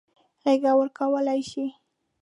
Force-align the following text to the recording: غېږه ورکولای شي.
غېږه 0.43 0.71
ورکولای 0.79 1.41
شي. 1.49 1.65